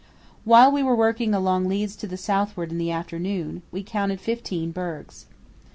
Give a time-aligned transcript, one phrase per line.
[0.45, 4.71] While we were working along leads to the southward in the afternoon, we counted fifteen
[4.71, 5.27] bergs.